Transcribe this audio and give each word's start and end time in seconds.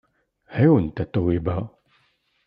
Ɛiwen 0.57 0.87
Tatoeba! 0.95 1.55